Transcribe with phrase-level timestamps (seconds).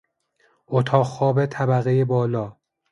[0.67, 2.57] اتاق خواب طبقهی بالا